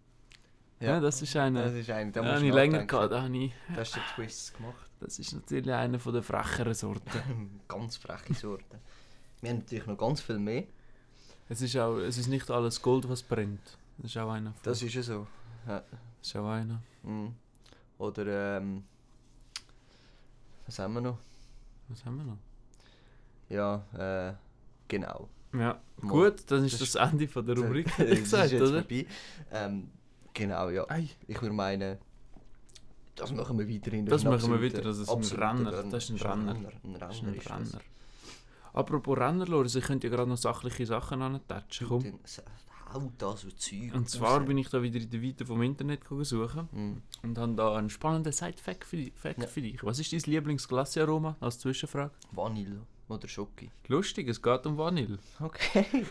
Ja, 0.80 0.98
das 0.98 1.22
ist 1.22 1.36
einer. 1.36 1.62
Das 1.64 1.74
ist 1.74 1.88
einer, 1.90 2.10
da 2.10 2.24
habe 2.24 2.44
ich 2.44 2.52
länger 2.52 2.84
gehabt. 2.86 3.12
Da 3.12 3.22
habe 3.22 3.36
ich, 3.36 3.52
Da 3.72 3.80
hast 3.82 3.94
du 3.94 4.00
den 4.00 4.06
Twist 4.16 4.56
gemacht. 4.56 4.90
das 4.98 5.18
ist 5.20 5.32
natürlich 5.32 5.70
einer 5.72 6.00
von 6.00 6.12
der 6.12 6.22
frecheren 6.24 6.74
Sorten. 6.74 7.60
ganz 7.68 7.96
freche 7.96 8.34
Sorte. 8.34 8.80
Wir 9.40 9.50
haben 9.50 9.58
natürlich 9.58 9.86
noch 9.86 9.96
ganz 9.96 10.20
viel 10.20 10.38
mehr. 10.38 10.64
es, 11.48 11.60
ist 11.62 11.76
auch, 11.76 11.98
es 11.98 12.18
ist 12.18 12.26
nicht 12.26 12.50
alles 12.50 12.82
Gold, 12.82 13.08
was 13.08 13.22
brennt. 13.22 13.78
Das 13.98 14.10
ist 14.10 14.16
auch 14.18 14.30
einer. 14.32 14.50
Von, 14.52 14.60
Das 14.64 14.82
ist 14.82 14.92
ja 14.94 15.02
so. 15.02 15.26
Ja. 15.68 15.78
das 16.20 16.28
ist 16.28 16.36
auch 16.36 16.48
einer. 16.48 16.82
Mhm. 17.04 17.32
Oder, 17.98 18.56
ähm. 18.56 18.82
Was 20.66 20.78
haben 20.80 20.94
wir 20.94 21.00
noch? 21.00 21.18
Was 21.88 22.04
haben 22.04 22.16
wir 22.18 22.24
noch? 22.24 22.38
Ja, 23.48 23.84
äh. 24.30 24.34
Genau. 24.88 25.28
Ja, 25.52 25.80
Mal. 26.00 26.08
gut, 26.10 26.50
dann 26.50 26.64
ist 26.64 26.80
Das 26.80 26.92
das, 26.92 27.10
Ende 27.12 27.28
von 27.28 27.46
der 27.46 27.56
Rubrik, 27.56 27.86
Das 27.96 28.06
ist 28.08 28.22
gesagt, 28.24 28.50
jetzt 28.52 28.62
oder? 28.62 28.80
vorbei. 28.82 29.06
Ähm, 29.52 29.90
genau, 30.32 30.68
ja. 30.70 30.84
Ei, 30.90 31.08
Ich 31.28 31.40
würde 31.40 31.54
meinen, 31.54 31.98
das 33.14 33.32
machen 33.32 33.58
wir 33.58 33.68
weiterhin. 33.68 34.04
Das 34.06 34.24
machen 34.24 34.50
wir 34.50 34.60
weiter, 34.62 34.82
das 34.82 34.98
ist 34.98 35.08
ein 35.08 35.22
Renner, 35.22 35.70
das 35.84 36.10
ist 36.10 36.10
ein 36.10 36.16
Ein 36.30 36.48
Renner. 36.48 36.70
Ein 36.82 36.98
das 36.98 37.16
ist 37.16 37.22
Renner 37.22 37.32
ein. 37.32 37.62
Renner. 37.66 37.80
Apropos 38.72 39.16
Renner, 39.16 39.46
Loris, 39.46 39.76
ich 39.76 39.84
könnte 39.84 40.08
ja 40.08 40.14
gerade 40.16 40.28
noch 40.28 40.36
sachliche 40.36 40.84
Sachen 40.84 41.22
antatschen. 41.22 41.86
Komm. 41.86 42.18
Dann 42.94 43.02
s- 43.02 43.08
Hau 43.08 43.12
da 43.18 43.36
so 43.36 43.50
Zeug. 43.50 43.94
Und 43.94 44.08
zwar 44.08 44.40
bin 44.40 44.58
ich 44.58 44.68
da 44.68 44.82
wieder 44.82 45.00
in 45.00 45.10
der 45.10 45.22
Weite 45.22 45.44
vom 45.46 45.62
Internet 45.62 46.00
suchen 46.22 46.68
Mhm. 46.72 47.02
und 47.22 47.38
habe 47.38 47.54
da 47.54 47.76
einen 47.76 47.90
spannenden 47.90 48.32
Side-Fact 48.32 48.84
für, 48.84 48.96
Ja. 48.96 49.46
für 49.46 49.62
dich. 49.62 49.82
Was 49.82 49.98
ist 49.98 50.12
dein 50.12 50.20
Lieblingsglassearoma 50.32 51.36
als 51.40 51.58
Zwischenfrage? 51.58 52.12
Vanille 52.32 52.80
oder 53.08 53.28
Schoki. 53.28 53.70
Lustig, 53.88 54.28
es 54.28 54.40
geht 54.40 54.64
um 54.66 54.76
Vanille. 54.78 55.18
Okay. 55.40 55.86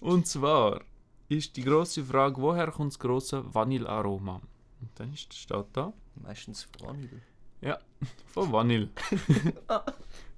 Und 0.00 0.26
zwar 0.26 0.82
ist 1.28 1.56
die 1.56 1.62
grosse 1.64 2.04
Frage, 2.04 2.40
woher 2.40 2.70
kommt 2.70 2.92
das 2.92 2.98
grosse 2.98 3.42
Vanillearoma? 3.54 4.40
Und 4.80 4.90
dann 4.96 5.12
ist, 5.14 5.32
steht 5.32 5.64
da, 5.72 5.92
Meistens 6.16 6.68
Vanille. 6.78 7.20
von 8.26 8.52
Vanille. 8.52 8.88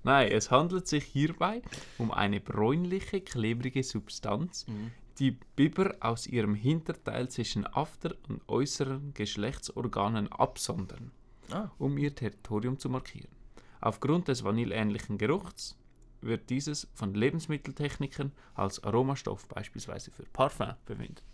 Nein, 0.07 0.31
es 0.31 0.51
handelt 0.53 0.87
sich 0.87 1.05
hierbei 1.05 1.63
um 1.99 2.13
eine 2.13 2.41
bräunliche, 2.41 3.21
klebrige 3.21 3.83
Substanz, 3.83 4.65
Mhm. 4.69 4.93
die 5.19 5.33
Biber 5.57 5.97
aus 6.01 6.27
ihrem 6.29 6.55
Hinterteil 6.55 7.29
zwischen 7.29 7.67
After- 7.67 8.15
und 8.29 8.41
äußeren 8.49 9.13
Geschlechtsorganen 9.15 10.31
absondern, 10.31 11.11
Ah. 11.51 11.71
um 11.79 11.99
ihr 11.99 12.15
Territorium 12.15 12.79
zu 12.79 12.89
markieren. 12.89 13.33
Aufgrund 13.81 14.29
des 14.29 14.45
vanilleähnlichen 14.45 15.19
Geruchs 15.19 15.77
wird 16.21 16.51
dieses 16.51 16.87
von 16.95 17.13
Lebensmitteltechnikern 17.15 18.31
als 18.55 18.83
Aromastoff 18.85 19.49
beispielsweise 19.49 20.11
für 20.13 20.23
Parfum 20.33 20.75
verwendet. 20.85 21.25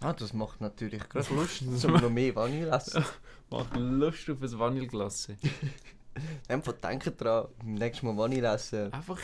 ah, 0.00 0.12
das 0.12 0.32
macht 0.32 0.60
natürlich 0.60 1.02
gerade 1.08 1.32
Lust, 1.34 1.62
zum 1.80 1.92
noch 1.92 2.10
mehr 2.10 2.34
Vanille 2.34 2.70
essen. 2.70 3.04
Macht 3.50 3.76
Lust 3.76 4.28
auf 4.30 4.42
ein 4.42 4.58
Vanilleglasse. 4.58 5.36
Einfach 6.48 6.72
denken 6.74 7.16
dran, 7.16 7.48
beim 7.58 7.74
nächsten 7.74 8.06
Mal 8.06 8.16
Vanille 8.16 8.48
essen. 8.54 8.92
Einfach 8.92 9.18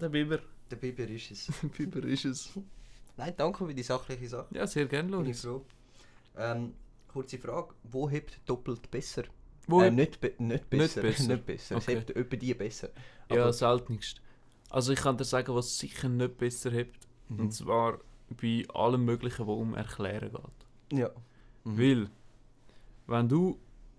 der 0.00 0.08
Biber. 0.08 0.38
Der 0.70 0.76
Biber 0.76 1.06
ist 1.08 1.30
es. 1.30 1.46
Der 1.62 1.68
Biber 1.86 2.04
ist 2.06 2.24
es. 2.24 2.50
Nein, 3.16 3.32
danke 3.36 3.66
für 3.66 3.74
die 3.74 3.82
sachliche 3.82 4.28
Sache. 4.28 4.48
Ja, 4.54 4.66
sehr 4.66 4.86
gerne, 4.86 5.08
Bin 5.10 5.20
ich 5.26 5.42
Loris. 5.42 5.42
froh. 5.42 5.64
Ähm, 6.36 6.74
kurze 7.08 7.38
Frage, 7.38 7.74
wo 7.84 8.10
hebt 8.10 8.40
doppelt 8.46 8.90
besser? 8.90 9.22
Wo 9.68 9.80
äh, 9.82 9.90
nicht, 9.90 10.20
be 10.20 10.32
nicht 10.38 10.68
besser. 10.68 11.02
besser. 11.02 11.28
nicht 11.34 11.46
besser. 11.46 11.76
Okay. 11.76 11.92
Es 11.92 11.98
hebt 12.06 12.10
etwa 12.16 12.36
die 12.36 12.54
besser. 12.54 12.88
Ja, 13.30 13.42
Aber- 13.44 13.52
seltenst. 13.52 14.20
Also 14.70 14.92
ich 14.92 14.98
kann 15.00 15.16
dir 15.16 15.24
sagen, 15.24 15.54
was 15.54 15.78
sicher 15.78 16.08
nicht 16.08 16.36
besser 16.36 16.70
hebt. 16.72 17.06
Mhm. 17.28 17.40
Und 17.40 17.52
zwar 17.52 18.00
bei 18.40 18.64
allem 18.74 19.04
Möglichen, 19.04 19.46
was 19.46 19.56
um 19.56 19.74
Erklären 19.74 20.32
geht. 20.32 20.98
Ja. 20.98 21.10
Mhm. 21.62 21.78
Weil, 21.78 22.10
wenn 23.06 23.28
du 23.28 23.58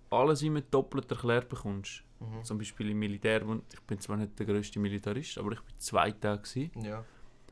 alles 0.09 0.41
immer 0.41 0.61
doppelt 0.61 1.09
erklärt 1.09 1.47
bekommst, 1.47 2.03
Mhm. 2.19 2.43
zum 2.43 2.57
Beispiel 2.57 2.89
im 2.91 2.99
Militär, 2.99 3.41
ich 3.73 3.81
bin 3.81 3.99
zwar 3.99 4.17
nicht 4.17 4.37
der 4.39 4.45
grösste 4.45 4.79
Militarist, 4.79 5.37
aber 5.37 5.51
ich 5.53 5.61
bin 5.61 5.73
zwei 5.77 6.11
Tage 6.11 6.41
gewesen, 6.43 6.71
Ja. 6.83 7.03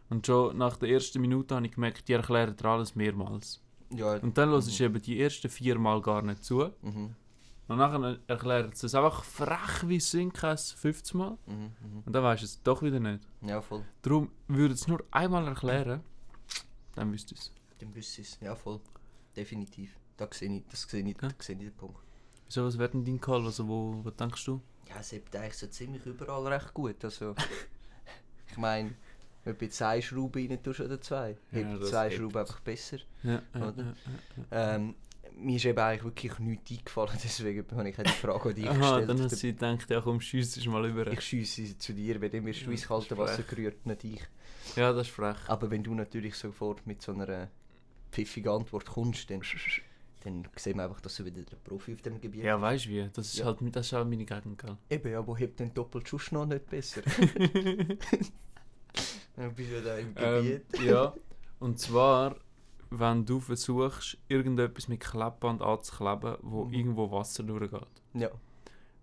und 0.09 0.25
schon 0.25 0.57
nach 0.57 0.77
der 0.77 0.89
ersten 0.89 1.19
Minute 1.21 1.55
habe 1.55 1.65
ich 1.65 1.73
gemerkt, 1.73 2.07
die 2.07 2.13
erklären 2.13 2.55
dir 2.55 2.65
alles 2.65 2.95
mehrmals. 2.95 3.61
Ja. 3.93 4.15
Und 4.17 4.37
dann 4.37 4.49
hörst 4.49 4.79
du 4.79 4.83
eben 4.83 5.01
die 5.01 5.19
ersten 5.19 5.49
vier 5.49 5.77
Mal 5.77 6.01
gar 6.01 6.21
nicht 6.21 6.43
zu. 6.43 6.71
Mhm. 6.81 7.15
Und 7.67 7.77
nachher 7.77 8.19
erklären 8.27 8.71
sie 8.73 8.87
es 8.87 8.95
einfach 8.95 9.23
frech 9.23 9.87
wie 9.87 9.99
Sinkes 9.99 10.71
50 10.73 11.13
Mal. 11.15 11.37
Mhm. 11.45 11.53
Mhm. 11.55 12.03
Und 12.05 12.13
dann 12.13 12.23
weißt 12.23 12.41
du 12.41 12.45
es 12.45 12.61
doch 12.63 12.81
wieder 12.81 12.99
nicht. 12.99 13.27
Ja, 13.41 13.61
voll. 13.61 13.83
Darum 14.01 14.31
würde 14.47 14.73
es 14.73 14.87
nur 14.87 15.03
einmal 15.11 15.47
erklären, 15.47 16.01
dann 16.95 17.11
wüsst 17.13 17.31
ihr 17.31 17.37
es. 17.37 17.51
Dann 17.79 17.93
wüsste 17.95 18.21
ich 18.21 18.27
es. 18.29 18.39
Ja, 18.41 18.55
voll. 18.55 18.79
Definitiv. 19.35 19.97
Da 20.17 20.27
sehe 20.31 20.57
ich, 20.57 20.63
das 20.69 20.83
sehe 20.83 21.01
ich, 21.01 21.07
Ja. 21.21 21.27
da 21.29 21.29
sehe 21.39 21.55
ich 21.55 21.61
den 21.61 21.73
Punkt. 21.73 21.97
Wieso, 22.47 22.65
was 22.65 22.77
wäre 22.77 22.89
denn 22.89 23.05
dein 23.05 23.19
Call? 23.21 23.45
Also, 23.45 23.67
wo, 23.67 24.01
was 24.03 24.15
denkst 24.15 24.45
du? 24.45 24.61
Ja, 24.89 24.99
es 24.99 25.11
hebt 25.11 25.35
eigentlich 25.35 25.57
so 25.57 25.67
ziemlich 25.67 26.05
überall 26.05 26.47
recht 26.47 26.73
gut. 26.73 27.03
Also, 27.03 27.35
ich 28.51 28.57
meine, 28.57 28.91
wenn 29.43 29.57
du 29.57 29.65
jetzt 29.65 29.81
eine 29.81 30.01
Schraube 30.01 30.39
rein 30.39 30.61
tust 30.61 30.79
oder 30.81 30.99
zwei, 31.01 31.31
Ja, 31.51 31.59
hebt 31.59 31.81
das 31.81 31.89
zwei 31.89 32.09
hebt. 32.09 32.17
Schrauben 32.17 32.37
einfach 32.37 32.59
besser. 32.59 32.97
Ja, 33.23 33.41
ja, 33.55 33.67
Oder? 33.67 33.83
ja, 33.83 33.93
ja. 34.51 34.75
Ähm, 34.75 34.95
mir 35.35 35.55
ist 35.55 35.65
eben 35.65 35.79
eigentlich 35.79 36.03
wirklich 36.03 36.39
nichts 36.39 36.71
eingefallen, 36.71 37.17
deswegen 37.23 37.65
habe 37.75 37.89
ich 37.89 37.97
auch 37.99 38.03
die 38.03 38.09
Frage 38.11 38.49
an 38.49 38.55
dich 38.55 38.67
Aha, 38.67 38.77
gestellt. 38.77 39.09
dann 39.09 39.21
hast 39.23 39.43
du 39.43 39.47
gedacht, 39.47 39.89
ja 39.89 40.01
komm, 40.01 40.21
schiess 40.21 40.65
mal 40.67 40.85
über. 40.87 41.07
ich 41.07 41.21
schiesse 41.21 41.75
zu 41.77 41.93
dir, 41.93 42.21
weil 42.21 42.29
dann 42.29 42.45
wirst 42.45 42.61
du 42.61 42.65
Ja, 42.65 42.71
ins 42.71 42.87
kalte 42.87 43.17
Wasser 43.17 43.41
gerührt, 43.43 43.83
nicht 43.85 44.03
ich. 44.03 44.21
Ja, 44.75 44.93
das 44.93 45.07
ist 45.07 45.13
frech. 45.15 45.37
Aber 45.47 45.71
wenn 45.71 45.83
du 45.83 45.95
natürlich 45.95 46.35
sofort 46.35 46.85
mit 46.85 47.01
so 47.01 47.13
einer 47.13 47.49
pfiffigen 48.11 48.51
Antwort 48.51 48.85
kommst, 48.85 49.27
dann, 49.31 49.41
dann 50.23 50.47
sehen 50.55 50.77
wir 50.77 50.83
einfach, 50.85 51.01
dass 51.01 51.15
du 51.17 51.25
wieder 51.25 51.41
der 51.43 51.57
Profi 51.57 51.93
auf 51.93 52.01
dem 52.01 52.19
Gebiet 52.21 52.43
Ja, 52.43 52.59
weißt 52.59 52.85
du 52.85 52.89
wie? 52.89 53.09
Das 53.13 53.27
ist 53.27 53.37
Ja. 53.39 53.45
halt 53.45 53.57
das 53.75 53.85
ist 53.87 53.93
auch 53.93 54.05
meine 54.05 54.25
Gegend, 54.25 54.57
gell? 54.57 54.77
Eben, 54.89 55.11
ja, 55.11 55.25
wo 55.25 55.35
hebt 55.35 55.59
denn 55.59 55.73
doppelt 55.73 56.07
Schuss 56.07 56.31
noch 56.31 56.45
nicht 56.45 56.69
besser? 56.69 57.01
du 59.35 59.49
bist 59.55 59.71
ja 59.71 59.81
da 59.81 59.97
im 59.97 60.13
ähm, 60.15 60.43
Gebiet. 60.43 60.79
ja, 60.85 61.13
und 61.59 61.79
zwar, 61.79 62.35
wenn 62.89 63.25
du 63.25 63.39
versuchst, 63.39 64.17
irgendetwas 64.27 64.87
mit 64.87 64.99
Klebband 64.99 65.61
anzukleben, 65.61 66.37
wo 66.41 66.65
Mhm. 66.65 66.73
irgendwo 66.73 67.11
Wasser 67.11 67.43
durchgeht. 67.43 67.81
Ja. 68.13 68.29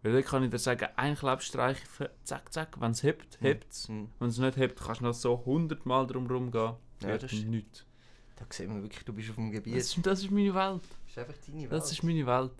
Weil 0.02 0.12
dann 0.14 0.24
kann 0.24 0.42
ich 0.44 0.50
dir 0.50 0.58
sagen, 0.58 0.88
ein 0.96 1.14
Klebstreifen, 1.14 2.08
zack, 2.24 2.50
zack, 2.52 2.80
wenn 2.80 2.92
es 2.92 3.02
hebt, 3.02 3.38
Mhm. 3.40 3.46
hebt 3.46 3.70
es. 3.72 3.88
Hm. 3.88 4.08
Wenn 4.18 4.28
es 4.28 4.38
nicht 4.38 4.56
hebt, 4.56 4.80
kannst 4.80 5.00
du 5.02 5.04
noch 5.04 5.12
so 5.14 5.42
100 5.44 5.84
Mal 5.84 6.06
drumherum 6.06 6.50
gehen. 6.50 6.72
Ja, 7.02 7.18
das 7.18 7.32
ist- 7.32 7.44
nichts. 7.46 7.84
Da 8.40 8.46
sehen 8.50 8.74
wir 8.74 8.82
wirklich, 8.82 9.04
du 9.04 9.12
bist 9.12 9.30
auf 9.30 9.36
dem 9.36 9.50
Gebiet. 9.52 9.76
Das 9.76 9.96
ist, 9.96 10.04
das 10.06 10.20
ist 10.22 10.30
meine 10.30 10.52
Welt. 10.54 10.82
Das 10.82 11.10
ist 11.12 11.18
einfach 11.18 11.34
deine 11.46 11.60
Welt. 11.70 11.72
Das 11.72 11.92
ist 11.92 12.02
meine 12.02 12.26
Welt. 12.26 12.52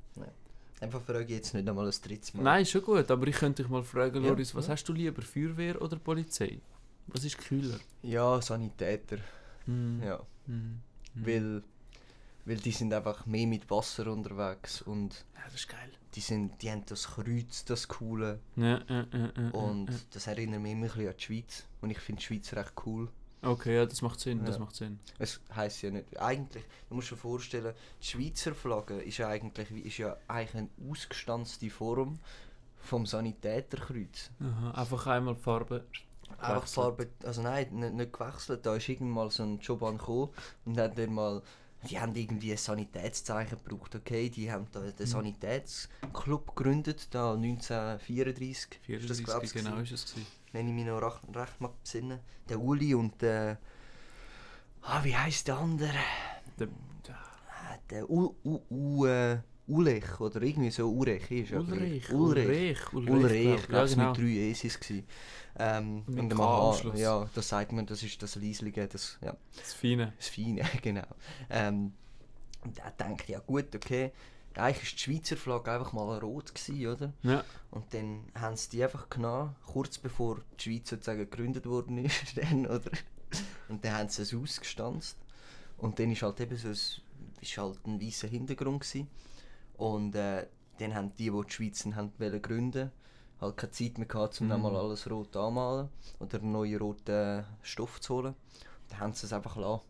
Einfach 0.81 1.03
frage 1.03 1.25
ich 1.25 1.31
jetzt 1.31 1.53
nicht 1.55 1.69
einmal 1.69 1.87
ein 1.87 1.95
drittes 2.03 2.33
Mal. 2.35 2.43
Nein, 2.43 2.65
schon 2.67 2.83
gut, 2.83 3.11
aber 3.11 3.27
ich 3.27 3.37
könnte 3.37 3.63
dich 3.63 3.71
mal 3.71 3.83
fragen, 3.83 4.23
Ja, 4.23 4.31
Loris, 4.31 4.55
was 4.55 4.67
ja. 4.67 4.73
hast 4.73 4.85
du 4.85 4.93
lieber, 4.95 5.21
Feuerwehr 5.23 5.81
oder 5.83 5.97
Polizei? 5.97 6.61
Was 7.09 7.25
ist 7.25 7.37
kühler? 7.39 7.79
Ja, 8.03 8.41
Sanitäter. 8.41 9.19
Hm, 9.67 10.03
Ja. 10.03 10.21
hm. 10.47 10.81
Weil, 11.17 11.63
weil 12.47 12.57
die 12.57 12.71
sind 12.71 12.95
einfach 12.95 13.27
mehr 13.27 13.47
mit 13.47 13.69
Wasser 13.71 14.07
unterwegs 14.11 14.81
und 14.83 15.13
Ja, 15.35 15.41
das 15.45 15.55
ist 15.57 15.69
geil. 15.69 15.91
die, 16.15 16.21
sind, 16.21 16.63
die 16.63 16.71
haben 16.71 16.85
das 16.87 17.09
Kreuz, 17.09 17.65
das 17.67 17.89
Coole. 17.89 18.39
Ja, 18.57 18.81
ja, 18.89 19.07
ja, 19.13 19.33
ja, 19.37 19.51
Und 19.51 19.91
ja. 19.91 19.97
das 20.13 20.27
erinnert 20.29 20.63
mich 20.63 20.73
immer 20.73 20.87
ein 20.87 20.89
bisschen 20.93 21.09
an 21.09 21.15
die 21.19 21.23
Schweiz. 21.25 21.65
Und 21.83 21.91
ich 21.91 21.99
finde 21.99 22.21
die 22.21 22.27
Schweiz 22.27 22.53
recht 22.55 22.73
cool. 22.87 23.09
Okay, 23.43 23.75
ja, 23.77 23.87
das 23.87 24.03
macht 24.03 24.21
Sinn, 24.21 24.45
das 24.45 24.57
Ja. 24.57 24.61
macht 24.61 24.75
Sinn. 24.75 24.99
Es 25.19 25.41
heisst 25.55 25.83
ja 25.83 25.91
nicht. 25.91 26.21
Eigentlich, 26.21 26.65
du 26.89 26.95
musst 26.95 27.11
dir 27.11 27.17
vorstellen, 27.17 27.75
die 28.03 28.07
Schweizer 28.07 28.55
Flagge 28.55 29.01
ist 29.01 29.19
ja 29.19 29.29
eigentlich, 29.29 29.71
ist 29.85 29.99
ja 29.99 30.17
eigentlich 30.29 30.57
eine 30.57 30.91
ausgestanzte 30.91 31.71
Form 31.71 32.19
vom 32.77 33.07
Sanitäterkreuz. 33.07 34.31
Aha, 34.41 34.73
einfach 34.73 35.07
einmal 35.07 35.35
die 35.35 35.41
Farbe. 35.41 35.85
Einfach 36.39 36.55
Gewechselt. 36.57 36.75
Farbe, 36.75 37.09
also 37.25 37.43
nein, 37.43 37.69
nicht, 37.73 37.95
nicht 37.95 38.13
gewechselt. 38.13 38.65
Da 38.65 38.77
ist 38.77 38.89
irgendwann 38.89 39.15
mal 39.15 39.31
so 39.31 39.43
ein 39.43 39.59
Joban 39.59 39.99
gekommen 39.99 40.31
und 40.65 40.79
hat 40.79 40.97
dann 40.97 41.13
mal, 41.13 41.43
die 41.89 41.99
haben 41.99 42.15
irgendwie 42.15 42.53
ein 42.53 42.59
Sanitätszeichen 42.59 43.59
gebraucht, 43.65 43.95
okay? 43.97 44.29
Die 44.29 44.53
haben 44.53 44.67
da 44.71 44.81
den 44.81 45.07
Sanitätsclub 45.07 46.55
gegründet, 46.55 47.09
da 47.11 47.33
1934. 47.35 48.81
ist 48.87 49.11
das, 49.11 49.19
34, 49.19 49.25
glaub 49.25 49.43
ich, 49.43 49.53
genau 49.53 49.77
ist 49.79 49.93
es 49.93 50.05
gewesen. 50.13 50.27
Wenn 50.53 50.69
ich 50.69 50.75
mich 50.75 50.87
noch 50.87 51.01
recht, 51.01 51.21
recht 51.37 51.61
mag 51.61 51.73
besinnen. 51.83 52.21
Der 52.49 52.61
Uli 52.61 52.95
und 52.95 53.21
der. 53.23 53.59
Ah, 54.83 55.03
wie 55.05 55.17
heisst 55.17 55.49
der 55.49 55.59
andere? 55.59 55.93
Der, 56.59 56.69
Ah, 57.49 57.77
Der 57.91 58.09
U, 58.11 58.35
U, 58.45 58.61
U, 58.71 59.07
äh, 59.07 59.39
Ulrich 59.67 60.19
oder 60.21 60.43
irgendwie 60.43 60.71
so 60.71 60.89
Ulrich 60.91 61.31
ist 61.31 61.53
Ulrich. 61.53 62.11
Ulrich. 62.13 62.93
Ulrich, 62.93 63.11
Ulrich, 63.11 63.45
glaub 63.45 63.59
ich 63.61 63.67
glaube, 63.69 63.85
es 63.85 63.95
ja, 63.97 64.09
mit 64.09 64.17
drei 64.19 64.51
E's 64.51 64.65
ist 64.65 64.91
es. 64.91 65.03
Ähm, 65.59 66.03
Mit 66.07 66.19
und 66.33 66.35
K 66.35 66.73
Schluss. 66.75 66.99
ja, 66.99 67.29
das 67.35 67.49
sagt 67.49 67.73
man, 67.73 67.87
das 67.87 68.03
ist 68.03 68.23
das 68.23 68.37
Leislige, 68.37 68.89
das, 68.89 69.19
ja, 69.23 69.37
Das 69.57 69.75
Feine. 69.75 70.13
das 70.17 70.29
Feine, 70.29 70.63
genau. 70.83 71.07
Ähm, 71.51 71.93
und 72.65 72.79
er 72.79 72.91
denkt, 72.93 73.29
ja 73.29 73.39
gut, 73.41 73.75
okay, 73.77 74.13
eigentlich 74.55 74.91
war 74.93 74.97
die 74.97 74.99
Schweizer 74.99 75.37
Flagge 75.37 75.73
einfach 75.73 75.93
mal 75.93 76.19
rot, 76.19 76.55
gewesen, 76.55 76.87
oder? 76.87 77.13
Ja, 77.23 77.45
Und 77.71 77.93
dann 77.95 78.25
haben 78.39 78.57
sie 78.57 78.71
die 78.71 78.83
einfach 78.85 79.09
genommen, 79.09 79.55
kurz 79.67 79.99
bevor 79.99 80.39
die 80.59 80.63
Schweiz 80.65 80.91
sozusagen 80.91 81.21
gegründet 81.21 81.67
worden 81.67 81.99
ist. 82.05 82.15
Dann, 82.37 82.67
oder? 82.67 82.91
Und 83.69 83.85
dann 83.85 83.95
haben 83.95 84.09
sie 84.09 84.23
es 84.23 84.35
ausgestanzt. 84.35 85.17
Und 85.79 85.99
dann 85.99 86.11
ist 86.11 86.23
halt 86.23 86.41
eben 86.41 86.57
so 86.57 86.69
ein 86.69 86.77
ist 87.41 87.57
halt 87.59 87.79
ein 87.87 88.01
weißer 88.03 88.29
Hintergrund 88.29 88.81
gewesen. 88.83 89.09
Und 89.77 90.15
äh, 90.15 90.47
dann 90.79 90.95
haben 90.95 91.13
die, 91.17 91.31
die 91.31 91.43
die 91.47 91.53
Schweiz 91.53 91.85
haben 91.95 92.13
wollen 92.19 92.43
gründen, 92.43 92.91
halt 93.41 93.57
keine 93.57 93.71
Zeit 93.73 93.99
mehr 93.99 94.07
gehabt, 94.09 94.41
um 94.41 94.49
Mhm. 94.49 94.67
alles 94.67 95.09
rot 95.11 95.37
anmalen 95.37 95.89
oder 96.19 96.39
einen 96.41 96.53
neuen 96.53 96.79
roten 96.79 97.45
Stoff 97.63 98.01
zu 98.01 98.15
holen. 98.17 98.35
Dann 98.89 99.01
haben 99.01 99.13
sie 99.15 99.27
es 99.27 99.33
einfach 99.33 99.55
gelassen. 99.55 99.85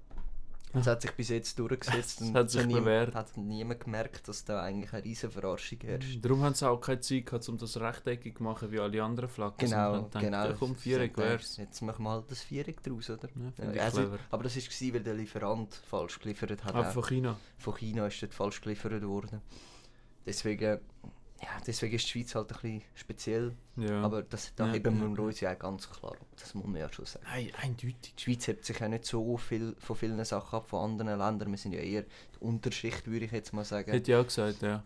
Es 0.72 0.86
hat 0.86 1.02
sich 1.02 1.10
bis 1.12 1.28
jetzt 1.30 1.58
durchgesetzt 1.58 2.20
Es 2.20 2.28
und 2.28 2.34
hat 2.36 2.50
sich 2.50 2.64
niemand, 2.64 2.84
bewährt. 2.84 3.14
hat 3.14 3.36
niemand 3.36 3.80
gemerkt, 3.80 4.28
dass 4.28 4.44
da 4.44 4.62
eigentlich 4.62 4.92
eine 4.92 5.04
riesen 5.04 5.30
Verarschung 5.30 5.78
herrscht. 5.80 6.24
Darum 6.24 6.42
haben 6.42 6.54
sie 6.54 6.68
auch 6.68 6.80
keine 6.80 7.00
Zeit 7.00 7.26
gehabt, 7.26 7.48
um 7.48 7.58
das 7.58 7.80
rechteckig 7.80 8.36
zu 8.36 8.42
machen 8.42 8.70
wie 8.70 8.78
alle 8.78 9.02
anderen 9.02 9.28
Flaggen. 9.28 9.56
Genau, 9.58 10.04
gedacht, 10.04 10.22
genau. 10.22 10.44
Ja, 10.44 10.52
komm, 10.52 10.74
Sie 10.74 10.80
Viereck 10.80 11.16
wär's. 11.16 11.56
Jetzt 11.56 11.80
machen 11.82 12.04
wir 12.04 12.10
halt 12.10 12.30
das 12.30 12.42
Viereck 12.42 12.82
draus, 12.82 13.10
oder? 13.10 13.28
Ja, 13.58 13.72
ich 13.72 13.82
also, 13.82 14.16
aber 14.30 14.44
das 14.44 14.56
war, 14.56 14.94
weil 14.94 15.02
der 15.02 15.14
Lieferant 15.14 15.74
falsch 15.74 16.20
geliefert 16.20 16.64
hat. 16.64 16.74
Auch. 16.74 16.92
von 16.92 17.04
China. 17.04 17.36
Von 17.58 17.74
China 17.76 18.06
ist 18.06 18.22
dort 18.22 18.34
falsch 18.34 18.60
geliefert 18.60 19.02
worden. 19.02 19.40
Deswegen, 20.24 20.78
ja, 21.42 21.48
deswegen 21.66 21.96
ist 21.96 22.04
die 22.06 22.10
Schweiz 22.10 22.34
halt 22.34 22.50
ein 22.52 22.58
bisschen 22.60 22.82
speziell. 22.94 23.54
Ja. 23.76 24.02
Aber 24.02 24.22
das, 24.22 24.52
da 24.54 24.66
Ja, 24.66 24.72
heben 24.74 25.00
wir 25.00 25.08
ja. 25.18 25.22
uns 25.28 25.40
ja 25.40 25.54
ganz 25.54 25.88
klar 25.88 26.12
ab. 26.12 26.26
Das 26.36 26.54
muss 26.54 26.66
man 26.66 26.76
ja 26.80 26.92
schon 26.92 27.06
sagen. 27.06 27.24
Nein, 27.28 27.50
eindeutig. 27.60 28.14
Die 28.16 28.22
Schweiz 28.22 28.46
hebt 28.46 28.64
sich 28.64 28.78
ja 28.78 28.88
nicht 28.88 29.06
so 29.06 29.36
viel 29.36 29.74
von 29.78 29.96
vielen 29.96 30.22
Sachen 30.24 30.56
ab 30.56 30.68
von 30.68 30.90
anderen 30.90 31.18
Ländern. 31.18 31.50
Wir 31.50 31.58
sind 31.58 31.72
ja 31.72 31.80
eher 31.80 32.02
die 32.02 32.38
Unterschicht, 32.40 33.06
würde 33.06 33.24
ich 33.24 33.32
jetzt 33.32 33.52
mal 33.52 33.64
sagen. 33.64 33.90
Hätte 33.90 34.12
ich 34.12 34.16
auch 34.18 34.24
gesagt, 34.26 34.62
ja. 34.62 34.82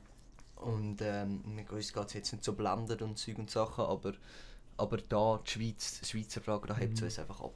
Und 0.56 0.99
ähm, 1.02 1.42
mit 1.54 1.70
uns 1.70 1.92
geht 1.92 2.06
es 2.06 2.12
jetzt 2.14 2.32
nicht 2.32 2.44
so 2.44 2.52
blendet 2.54 3.02
und 3.02 3.18
Zeug 3.18 3.38
und 3.38 3.50
Sachen, 3.50 3.84
aber, 3.84 4.14
aber 4.76 4.96
da, 4.99 5.40
die 5.46 5.50
Schweiz, 5.50 6.00
die 6.00 6.06
Schweizer 6.06 6.40
Frage, 6.40 6.68
da 6.68 6.76
hebt 6.76 6.94
es 6.94 7.00
Mhm. 7.00 7.06
uns 7.06 7.18
einfach 7.18 7.40
ab. 7.40 7.54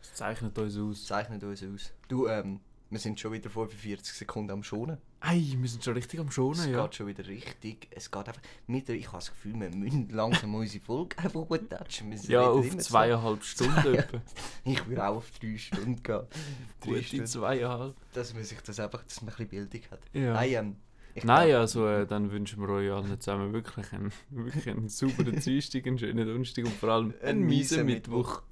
Das 0.00 0.14
zeichnet 0.14 0.58
uns 0.58 0.76
aus. 0.76 1.06
Zeichnet 1.06 1.44
uns 1.44 1.62
aus. 1.62 1.92
Du, 2.08 2.26
ähm, 2.26 2.60
wir 2.92 2.98
sind 2.98 3.18
schon 3.18 3.32
wieder 3.32 3.48
45 3.48 4.14
Sekunden 4.14 4.50
am 4.50 4.62
Schonen. 4.62 4.98
Ei, 5.20 5.42
wir 5.56 5.68
sind 5.68 5.82
schon 5.82 5.94
richtig 5.94 6.20
am 6.20 6.30
Schonen, 6.30 6.60
es 6.60 6.66
ja. 6.66 6.82
geht 6.82 6.94
schon 6.94 7.06
wieder 7.06 7.26
richtig. 7.26 7.88
Es 7.90 8.10
geht 8.10 8.28
einfach. 8.28 8.42
Mit, 8.66 8.86
ich 8.90 9.06
habe 9.06 9.16
das 9.16 9.30
Gefühl, 9.30 9.58
wir 9.58 9.70
müssen 9.70 10.10
langsam 10.10 10.54
unsere 10.54 10.84
Folge 10.84 11.18
einfach 11.18 11.48
gut 11.48 11.70
touchen. 11.70 12.12
Ja, 12.28 12.42
auf 12.42 12.76
zweieinhalb 12.76 13.42
Stunden 13.42 13.94
etwa. 13.94 14.20
Ich 14.64 14.86
würde 14.86 15.06
auch 15.06 15.16
auf 15.16 15.30
drei 15.40 15.56
Stunden 15.56 16.02
gehen. 16.02 16.20
Drei 16.80 16.86
Gute 16.86 17.02
Stunden. 17.02 17.26
zweieinhalb. 17.26 17.96
Dass 18.12 18.34
man 18.34 18.44
sich 18.44 18.60
das 18.60 18.78
einfach, 18.78 19.02
dass 19.04 19.22
man 19.22 19.32
ein 19.32 19.46
bisschen 19.48 19.68
Bildung 19.70 19.90
hat. 19.90 20.00
Ja. 20.12 20.34
Nein, 20.34 20.52
ähm, 20.52 20.76
Nein, 21.24 21.48
glaub- 21.48 21.60
also 21.60 21.88
äh, 21.88 22.06
dann 22.06 22.30
wünschen 22.30 22.60
wir 22.60 22.68
euch 22.68 22.92
allen 22.92 23.18
zusammen 23.20 23.54
wirklich 23.54 23.90
einen, 23.92 24.12
wirklich 24.30 24.68
einen 24.68 24.90
sauberen 24.90 25.40
Dienstag, 25.40 25.86
einen 25.86 25.98
schönen 25.98 26.26
Donnerstag 26.26 26.66
und 26.66 26.74
vor 26.74 26.90
allem 26.90 27.14
einen 27.22 27.46
miesen 27.46 27.86
Mittwoch. 27.86 28.42